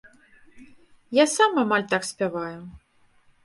Я 1.19 1.25
сам 1.35 1.51
амаль 1.67 1.87
так 1.95 2.03
спяваю. 2.13 2.59